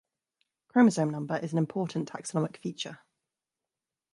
Chromosome 0.69 1.11
number 1.11 1.37
is 1.37 1.51
an 1.51 1.59
important 1.59 2.11
taxonomic 2.11 2.57
feature. 2.57 2.97